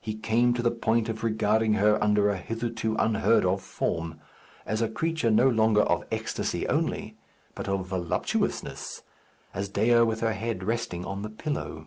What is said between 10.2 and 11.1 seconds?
head resting